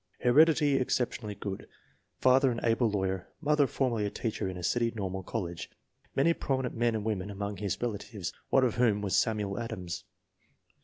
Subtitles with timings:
[0.21, 1.67] Heredity exceptionally good.
[2.17, 5.69] Father an able law yer; mother formerly a teacher in a city normal college.
[6.15, 10.03] Many prominent men and women among his relatives, one of whom was Samuel Adams.